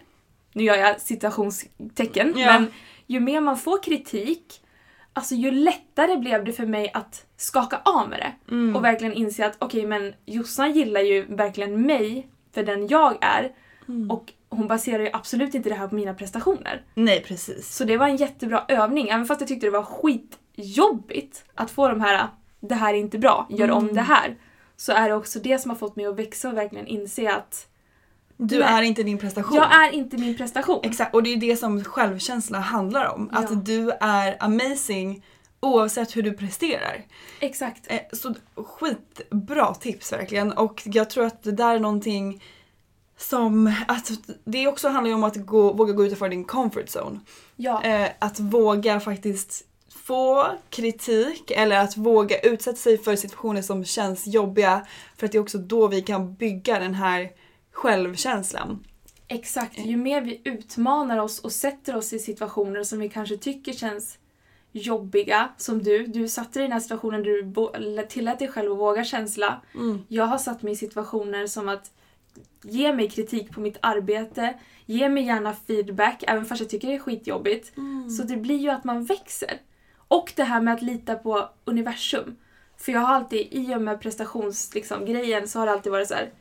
[0.53, 2.45] nu gör jag citationstecken, Ja.
[2.45, 2.71] men
[3.07, 4.61] ju mer man får kritik,
[5.13, 8.55] alltså ju lättare blev det för mig att skaka av med det.
[8.75, 13.51] Och verkligen inse att okej men Jossan gillar ju verkligen mig för den jag är.
[14.09, 16.85] Och hon baserar ju absolut inte det här på mina prestationer.
[16.93, 17.75] Nej precis.
[17.75, 21.87] Så det var en jättebra övning, även fast jag tyckte det var skitjobbigt att få
[21.87, 22.27] de här
[22.59, 24.35] det här är inte bra, gör om det här.
[24.77, 27.67] Så är det också det som har fått mig att växa och verkligen inse att
[28.37, 28.67] Du Nej.
[28.67, 29.55] är inte din prestation.
[29.57, 30.79] jag är inte min prestation.
[30.83, 33.29] Exakt, och det är det som självkänsla handlar om.
[33.31, 33.37] Ja.
[33.39, 35.23] Att du är amazing
[35.59, 37.05] oavsett hur du presterar.
[37.39, 37.91] Exakt.
[37.91, 40.51] Eh, Så skitbra tips verkligen.
[40.51, 42.43] Och jag tror att det där är någonting
[43.17, 43.73] som...
[43.87, 44.11] Att
[44.45, 47.19] det också handlar ju om att gå, våga gå utanför din comfort zone.
[47.55, 47.83] Ja.
[47.83, 49.65] Eh, att våga faktiskt
[50.05, 54.85] få kritik eller att våga utsätta sig för situationer som känns jobbiga.
[55.17, 57.29] För att det är också då vi kan bygga den här
[57.73, 58.85] självkänslan.
[59.27, 63.73] Exakt, ju mer vi utmanar oss och sätter oss i situationer som vi kanske tycker
[63.73, 64.17] känns
[64.71, 66.05] jobbiga, som du.
[66.07, 67.31] Du satte dig i den här situationen där
[67.79, 69.61] du tillät dig själv att våga känsla.
[70.07, 71.91] Jag har satt mig i situationer som att
[72.63, 74.53] ge mig kritik på mitt arbete,
[74.85, 77.73] ge mig gärna feedback, även fast jag tycker det är skitjobbigt.
[78.17, 79.61] Så det blir ju att man växer.
[80.07, 82.35] Och det här med att lita på universum.
[82.77, 86.13] För jag har alltid, i och med prestationsgrejen, liksom, så har det alltid varit så
[86.13, 86.31] här.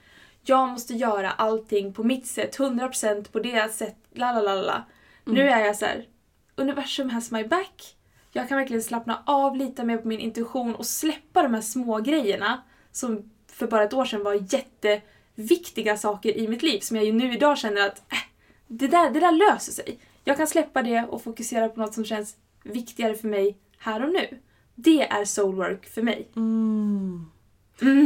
[0.45, 4.85] Jag måste göra allting på mitt sätt, 100% på det sätt, la la la la.
[5.25, 6.07] Nu är jag så här.
[6.55, 7.97] universum has my back.
[8.33, 11.99] Jag kan verkligen slappna av, lita mer på min intuition och släppa de här små
[11.99, 17.07] grejerna som för bara ett år sedan var jätteviktiga saker i mitt liv som jag
[17.07, 18.19] ju nu idag känner att äh,
[18.67, 19.99] det, där, det där löser sig.
[20.25, 24.13] Jag kan släppa det och fokusera på något som känns viktigare för mig här och
[24.13, 24.39] nu.
[24.75, 26.29] Det är soulwork för mig.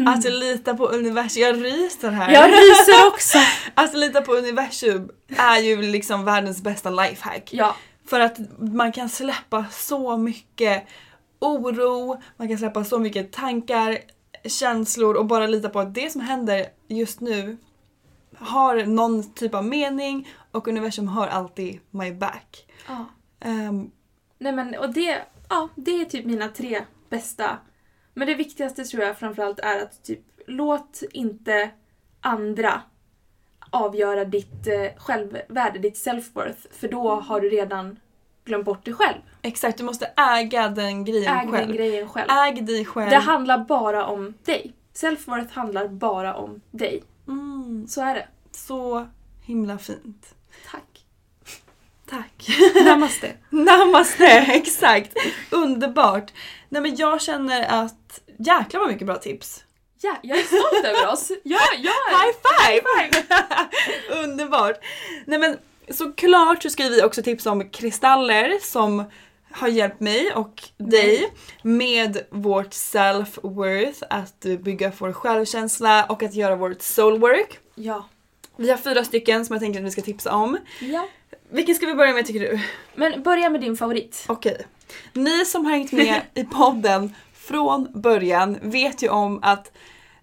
[0.08, 2.32] Att lita på universum, jag ryser här.
[2.32, 3.38] Jag ryser också!
[3.74, 7.50] Att lita på universum är ju liksom världens bästa lifehack.
[7.52, 10.86] Ja, För att man kan släppa så mycket
[11.38, 13.98] oro, man kan släppa så mycket tankar,
[14.44, 17.56] känslor och bara lita på att det som händer just nu
[18.38, 22.66] har någon typ av mening och universum har alltid my back.
[22.88, 23.04] ja.
[23.40, 23.90] Ehm,
[24.38, 27.58] Nej men och det, ja, det är typ mina tre bästa.
[28.18, 31.70] Men det viktigaste tror jag framförallt är att typ låt inte
[32.20, 32.82] andra
[33.70, 36.66] avgöra ditt eh, självvärde, ditt self-worth.
[36.72, 37.98] För då har du redan
[38.44, 39.18] glömt bort dig själv.
[39.42, 41.66] exakt, du måste äga den grejen Äg själv.
[41.68, 42.30] den grejen själv.
[42.30, 43.10] Äg dig själv.
[43.10, 44.72] Det handlar bara om dig.
[44.94, 47.02] Self-worth handlar bara om dig.
[47.28, 48.26] mm, Så är det.
[48.50, 49.06] så
[49.42, 50.34] himla fint.
[52.10, 52.48] Tack.
[52.84, 53.32] Namaste.
[53.50, 55.16] Namaste, exakt.
[55.50, 56.32] Underbart.
[56.68, 59.64] Nej men jag känner att jäklar vad mycket bra tips.
[60.00, 61.32] Ja, jag är stolt över oss.
[61.42, 62.84] Ja, jag High five!
[64.24, 64.76] Underbart.
[65.26, 65.56] Nej men
[65.90, 69.04] såklart så ska vi också tipsa om kristaller som
[69.50, 76.56] har hjälpt mig och dig med vårt self-worth, att bygga vår självkänsla och att göra
[76.56, 77.58] vårt soul work.
[77.74, 78.08] Ja.
[78.56, 80.58] Vi har fyra stycken som jag tänker att vi ska tipsa om.
[80.80, 81.08] Ja.
[81.50, 82.60] Vilken ska vi börja med tycker du?
[82.94, 84.24] Men börja med din favorit.
[84.28, 84.66] Okej.
[85.12, 89.72] Ni som har hängt med i podden från början vet ju om att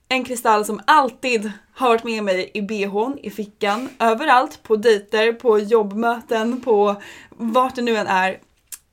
[0.09, 5.33] en kristall som alltid har varit med mig i bhn, i fickan, överallt, på dejter,
[5.33, 8.39] på jobbmöten, på vart det nu än är,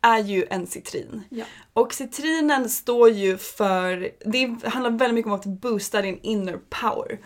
[0.00, 1.22] är ju en citrin.
[1.28, 1.44] Ja.
[1.72, 7.18] Och citrinen står ju för, det handlar väldigt mycket om att boosta din inner power.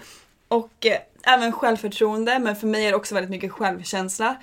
[0.49, 4.37] Och eh, även självförtroende, men för mig är det också väldigt mycket självkänsla.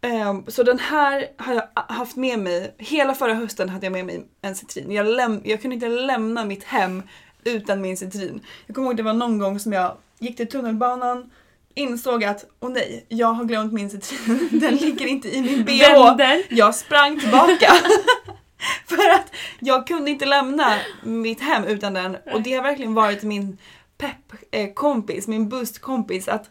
[0.00, 4.06] Ehm, så den här har jag haft med mig, hela förra hösten hade jag med
[4.06, 4.92] mig en citrin.
[4.92, 7.02] Jag, läm- jag kunde inte lämna mitt hem
[7.44, 8.40] utan min citrin.
[8.66, 11.30] Jag kommer ihåg det var någon gång som jag gick till tunnelbanan,
[11.74, 14.48] insåg att åh nej, jag har glömt min citrin.
[14.60, 15.78] Den ligger inte i min bh.
[15.78, 16.42] Vänder.
[16.50, 17.72] Jag sprang tillbaka.
[18.86, 23.22] För att jag kunde inte lämna mitt hem utan den och det har verkligen varit
[23.22, 23.58] min
[23.98, 26.50] pepp-kompis, min boost-kompis att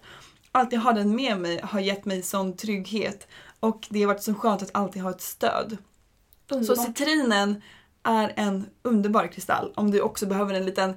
[0.52, 3.28] alltid ha den med mig har gett mig sån trygghet
[3.60, 5.78] och det har varit så skönt att alltid ha ett stöd.
[6.50, 6.86] Så Underbart.
[6.86, 7.62] citrinen
[8.04, 10.94] är en underbar kristall om du också behöver en liten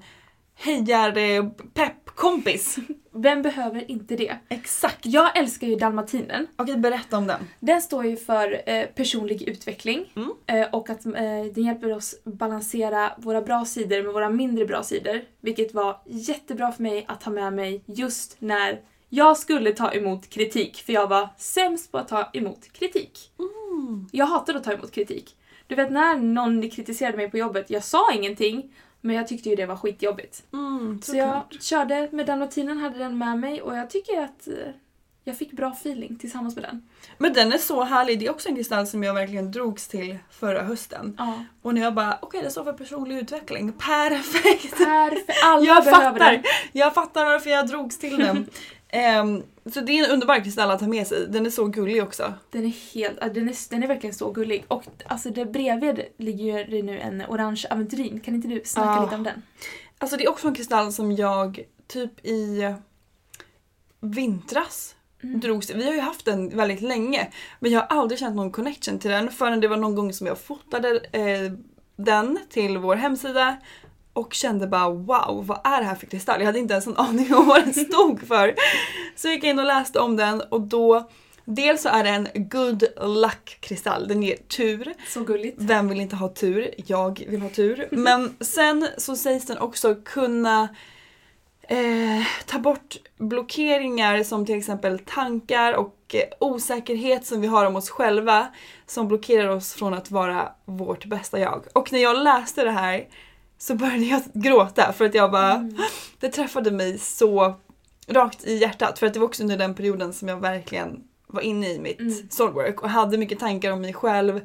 [0.55, 2.77] hejar eh, pepp-kompis.
[3.13, 4.37] Vem behöver inte det?
[4.49, 5.07] Exakt.
[5.07, 6.47] Jag älskar ju dalmatinen.
[6.57, 7.41] Okej, berätta om den.
[7.61, 10.31] Den står ju för eh, personlig utveckling Mm.
[10.47, 11.13] eh, och att eh,
[11.55, 15.21] den hjälper oss balansera våra bra sidor med våra mindre bra sidor.
[15.41, 18.81] Vilket var jättebra för mig att ha med mig just när
[19.13, 20.83] jag skulle ta emot kritik.
[20.87, 23.31] För jag var sämst på att ta emot kritik.
[23.39, 24.09] Mm.
[24.13, 25.37] Jag hatade att ta emot kritik.
[25.67, 29.57] Du vet när någon kritiserade mig på jobbet, jag sa ingenting men jag tyckte ju
[29.57, 30.43] det var skitjobbigt.
[30.53, 34.55] Mm, Så jag körde med dalmatinen, hade den med mig och jag tycker att eh,
[35.25, 36.89] jag fick bra feeling tillsammans med den.
[37.19, 38.19] Men den är så härlig.
[38.21, 41.15] Det är också en kristall som jag verkligen drogs till förra hösten.
[41.19, 41.45] Ja.
[41.63, 43.73] Och när jag bara, okej det står för personlig utveckling.
[43.73, 44.77] Perfekt!
[44.79, 46.33] Perfekt, alla jag behöver fattar!
[46.33, 46.43] den.
[46.73, 48.47] Jag fattar varför jag drogs till den.
[48.93, 51.27] Ehm, så det är en underbar kristall att ha med sig.
[51.29, 52.35] Den är så gullig också.
[52.51, 54.65] Den är helt, den är, den är verkligen så gullig.
[54.69, 58.21] Och alltså där bredvid ligger det nu en orange aventurin.
[58.21, 59.03] Kan inte du snacka Ah.
[59.05, 59.43] lite om den?
[59.99, 62.75] Alltså det är också en kristall som jag typ i
[64.01, 65.41] vintras Mm.
[65.41, 65.71] drogs.
[65.71, 69.11] Vi har ju haft den väldigt länge men jag har aldrig känt någon connection till
[69.11, 71.53] den förrän det var någon gång som jag fotade eh,
[71.97, 73.57] den till vår hemsida
[74.21, 76.41] och kände bara wow, vad är det här för kristall?
[76.41, 78.55] Jag hade inte ens en aning om vad den stod för.
[79.17, 81.09] Så jag gick in och läste om den och då
[81.45, 84.95] Dels så är det en good luck kristall, den ger tur.
[85.09, 85.57] Så gulligt.
[85.61, 86.75] Vem vill inte ha tur?
[86.87, 87.89] Jag vill ha tur.
[87.91, 90.69] Men sen så sägs den också kunna
[91.63, 97.77] eh, ta bort blockeringar som till exempel tankar och eh, osäkerhet som vi har om
[97.77, 98.47] oss själva
[98.87, 101.65] som blockerar oss från att vara vårt bästa jag.
[101.73, 103.07] Och när jag läste det här
[103.63, 105.71] så började jag gråta för att jag bara,
[106.21, 107.55] det träffade mig så
[108.07, 111.41] rakt i hjärtat för att det var också under den perioden som jag verkligen var
[111.41, 112.29] inne i mitt Mm.
[112.31, 114.41] soulwork och hade mycket tankar om mig själv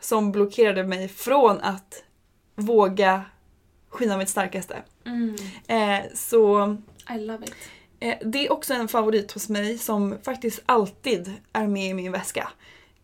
[0.00, 2.04] som blockerade mig från att
[2.56, 3.22] våga
[3.88, 4.76] skina mitt starkaste.
[5.06, 5.36] Mm.
[5.66, 6.76] Eh, så
[7.14, 7.54] I love it.
[8.00, 12.12] eh, det är också en favorit hos mig som faktiskt alltid är med i min
[12.12, 12.48] väska.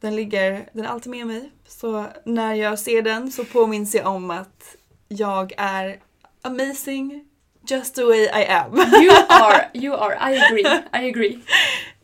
[0.01, 1.51] Den ligger, den är alltid med mig.
[1.69, 4.77] Så när jag ser den så påminns jag om att
[5.15, 5.99] jag är
[6.43, 7.25] amazing
[7.69, 8.77] just the way I am.
[9.03, 11.39] You are, you are, I agree, I agree.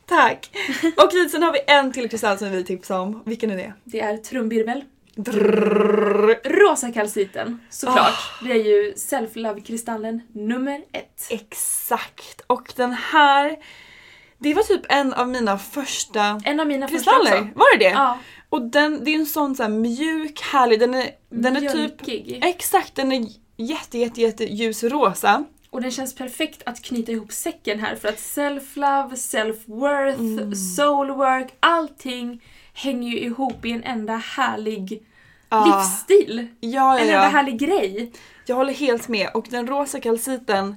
[0.07, 0.51] Tack!
[0.97, 3.23] Och sen har vi en till kristall som vi vill tipsa om.
[3.27, 3.73] Vilken är det?
[3.85, 4.85] Det är trumvirvel.
[5.15, 6.39] Drrrr.
[6.45, 7.99] Rosa kalciten, såklart.
[7.99, 8.45] Ah.
[8.45, 11.27] Det är ju self-love-kristallen nummer ett.
[11.31, 12.41] Exakt!
[12.47, 13.57] Och den här,
[14.39, 17.41] det var typ en av mina första En av mina första kristaller.
[17.43, 17.59] också.
[17.59, 17.91] Var det det?
[17.91, 21.61] Ja, Och den, det är en sån så här mjuk, härlig, den är, den är
[21.61, 21.75] typ...
[21.75, 22.41] mjölkig.
[22.45, 25.45] Exakt, den är jätte, jätte, jätte ljusrosa.
[25.71, 30.53] Och den känns perfekt att knyta ihop säcken här för att self-love, self-worth, Mm.
[30.55, 35.03] soul-work, allting hänger ju ihop i en enda härlig
[35.49, 35.65] Ja.
[35.81, 36.47] livsstil.
[36.61, 37.21] Ja, En ja, enda ja.
[37.21, 38.13] härlig grej.
[38.47, 39.31] Jag håller helt med.
[39.35, 40.77] Och den rosa kalciten,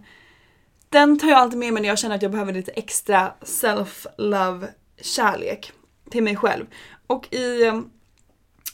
[0.90, 4.68] den tar jag alltid med mig när jag känner att jag behöver lite extra self-love,
[5.02, 5.72] kärlek
[6.12, 6.66] till mig själv.
[7.10, 7.64] Och i,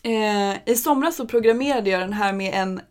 [0.04, 2.82] eh, i somras så programmerade jag den här med en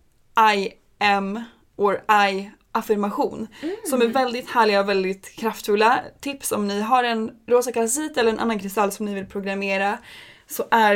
[0.57, 1.43] I am
[1.77, 3.49] or I affirmation.
[3.85, 6.01] Som är väldigt härliga och väldigt kraftfulla.
[6.21, 9.99] Tips om ni har en rosa kalcit eller en annan kristall som ni vill programmera
[10.47, 10.95] så är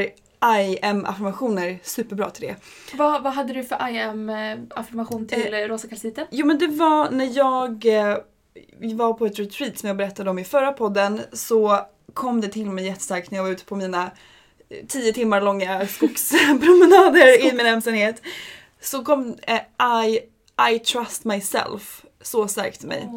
[0.61, 2.57] I am affirmationer superbra till det.
[2.97, 6.27] Vad, vad hade du för I am-affirmation till eh, rosa kalciten?
[6.31, 8.17] Jo men det var när jag eh,
[8.97, 11.81] var på ett retreat som jag berättade om i förra podden så
[12.15, 14.11] kom det till mig jättestarkt när jag var ute på mina eh,
[14.89, 18.23] tio timmar långa skogspromenader i min ensamhet.
[18.81, 20.21] Så kom eh, I,
[20.75, 23.09] I trust myself så starkt till mig.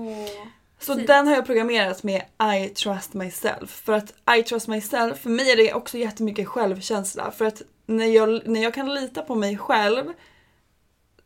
[0.79, 1.07] Så Fint.
[1.07, 2.21] den har jag programmerat med
[2.55, 3.69] I trust myself.
[3.69, 7.31] För att I trust myself, för mig är det också jättemycket självkänsla.
[7.31, 10.13] För att när jag, när jag kan lita på mig själv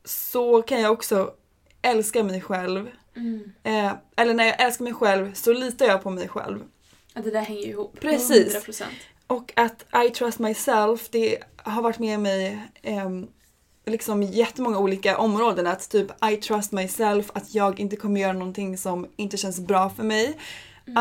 [0.04, 1.34] så kan jag också
[1.82, 2.92] älska mig själv.
[3.16, 3.54] Mm.
[3.64, 6.64] Eh, eller när jag älskar mig själv så litar jag på mig själv.
[7.14, 8.00] Ja, det där hänger ju ihop.
[8.00, 8.56] Precis.
[8.56, 8.84] 100%.
[9.28, 13.28] Och att I trust myself, det har varit med mig ehm,
[13.86, 15.68] liksom jättemånga olika områden.
[15.68, 19.90] Att typ I trust myself, att jag inte kommer göra någonting som inte känns bra
[19.90, 20.38] för mig.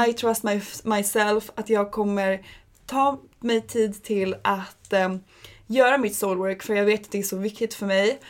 [0.09, 2.47] I trust my, myself, att jag kommer
[2.87, 5.21] ta mig tid till att ehm,
[5.67, 8.21] göra mitt soulwork för jag vet att det är så viktigt för mig.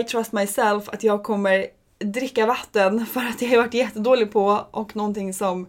[0.00, 1.66] I trust myself, att jag kommer
[1.98, 5.66] dricka vatten för att jag har varit jättedålig på och någonting som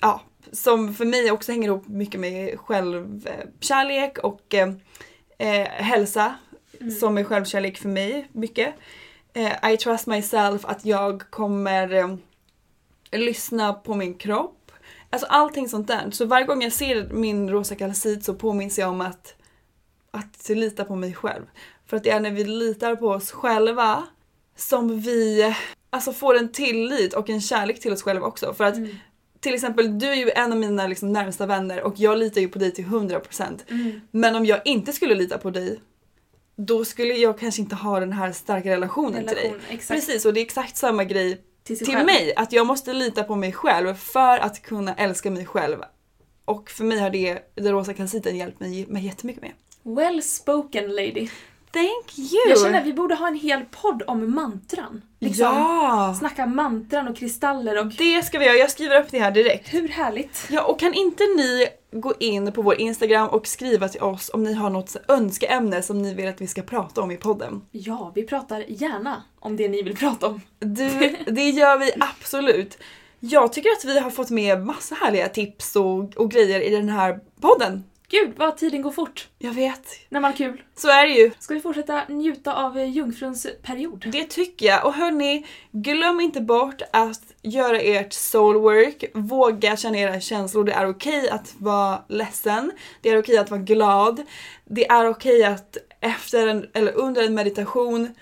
[0.00, 0.20] ja,
[0.52, 4.72] som för mig också hänger ihop mycket med självkärlek och eh,
[5.38, 6.34] eh, hälsa
[7.00, 8.74] som är självkärlek för mig mycket.
[9.32, 12.16] Eh, I trust myself att jag kommer eh,
[13.12, 14.72] lyssna på min kropp.
[15.10, 16.10] Alltså allting sånt där.
[16.10, 19.34] Så varje gång jag ser min rosa kalcit så påminns jag om att,
[20.10, 21.42] att lita på mig själv.
[21.86, 24.06] För att det är när vi litar på oss själva
[24.56, 25.54] som vi
[25.90, 28.54] alltså, får en tillit och en kärlek till oss själva också.
[28.54, 28.76] För att
[29.40, 32.48] till exempel, du är ju en av mina liksom, närmsta vänner och jag litar ju
[32.48, 33.58] på dig till 100%.
[33.68, 34.00] Mm.
[34.10, 35.80] Men om jag inte skulle lita på dig
[36.66, 39.44] då skulle jag kanske inte ha den här starka relationen till dig.
[39.44, 40.00] Relation, exakt.
[40.00, 42.32] Precis, och det är exakt samma grej Till till mig.
[42.36, 45.78] Att jag måste lita på mig själv för att kunna älska mig själv.
[46.44, 49.52] Och för mig har det, den rosa kalciten hjälpt mig, mig jättemycket med.
[49.82, 51.28] Well spoken lady.
[51.72, 52.48] Thank you!
[52.48, 55.02] Jag känner att vi borde ha en hel podd om mantran.
[55.18, 56.14] Liksom, Ja!
[56.18, 57.86] Snacka mantran och kristaller och...
[57.86, 59.74] Det ska vi göra, jag skriver upp det här direkt.
[59.74, 60.48] Hur härligt?
[60.50, 64.44] Ja, och kan inte ni gå in på vår Instagram och skriva till oss om
[64.44, 67.62] ni har något önskeämne som ni vill att vi ska prata om i podden?
[67.70, 70.40] Ja, vi pratar gärna om det ni vill prata om.
[70.58, 72.78] Du, det gör vi absolut.
[73.20, 76.88] Jag tycker att vi har fått med massa härliga tips och, och grejer i den
[76.88, 77.84] här podden.
[78.10, 79.86] Gud vad tiden går fort Jag vet.
[80.08, 80.62] när man har kul.
[80.76, 81.30] Så är det ju.
[81.38, 84.04] Ska vi fortsätta njuta av eh, jungfruns period?
[84.12, 84.86] Det tycker jag.
[84.86, 89.04] Och hörni, glöm inte bort att göra ert soulwork.
[89.14, 90.64] Våga känna era känslor.
[90.64, 92.72] Det är okej att vara ledsen.
[93.00, 94.22] Det är okej att vara glad.
[94.64, 98.14] Det är okej att efter en, eller under en meditation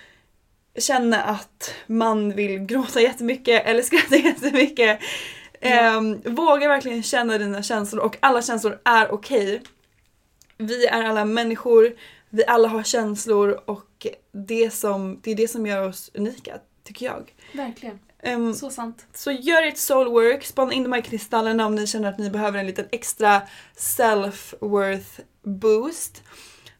[0.78, 5.00] känna att man vill gråta jättemycket eller skratta jättemycket.
[5.60, 9.62] Ehm, våga verkligen känna dina känslor och alla känslor är okej.
[10.58, 11.92] Vi är alla människor,
[12.30, 17.06] vi alla har känslor och det, som, det är det som gör oss unika, tycker
[17.06, 17.34] jag.
[17.52, 17.98] Verkligen.
[18.22, 19.06] Ehm, Så sant.
[19.14, 22.58] så gör ert soulwork, spana in de här kristallerna om ni känner att ni behöver
[22.58, 23.42] en liten extra
[23.76, 26.22] self-worth boost.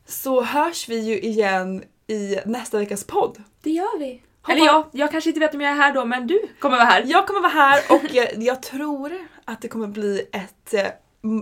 [0.07, 3.43] Så hörs vi ju igen i nästa veckas podd.
[3.63, 4.23] Det gör vi.
[4.43, 6.77] Hoppa- Eller ja, jag kanske inte vet om jag är här då, men du kommer
[6.77, 7.05] vara här.
[7.07, 9.13] Jag kommer vara här och jag, jag tror
[9.45, 10.87] att det kommer bli ett, eh,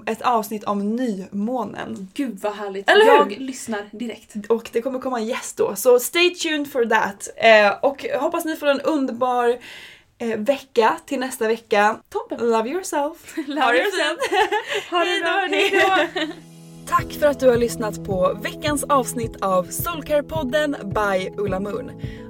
[0.07, 2.09] ett avsnitt om nymånen.
[2.15, 2.91] Gud vad härligt.
[2.91, 3.13] Eller hur?
[3.13, 4.35] Jag lyssnar direkt.
[4.49, 7.29] Och det kommer komma en gäst då, så stay tuned for that.
[7.37, 9.59] Eh, och hoppas ni får en underbar
[10.19, 11.97] eh, vecka till nästa vecka.
[12.09, 12.51] Toppen.
[12.51, 13.37] Love yourself.
[13.47, 14.19] Love Ha yourself.
[14.91, 15.31] Ha det bra.
[15.31, 15.57] hörni.
[15.57, 16.33] Hej då.
[16.89, 21.91] Tack för att du har lyssnat på veckans avsnitt av Soulcare-podden by Ulla Moon.